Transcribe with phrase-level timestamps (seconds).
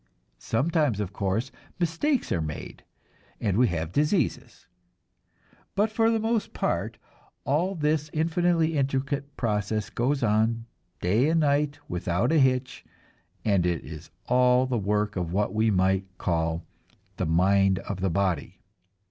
[0.39, 2.83] Sometimes, of course, mistakes are made
[3.39, 4.65] and we have diseases.
[5.75, 6.97] But for the most part
[7.45, 10.65] all this infinitely intricate process goes on
[11.01, 12.83] day and night without a hitch,
[13.45, 16.65] and it is all the work of what we might call
[17.17, 18.59] "the mind of the body."